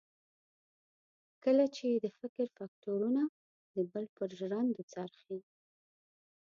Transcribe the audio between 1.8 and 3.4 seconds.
یې د فکر فکټورنه